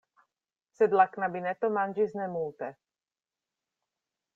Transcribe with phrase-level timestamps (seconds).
[0.77, 2.71] Sed la knabineto manĝis ne multe.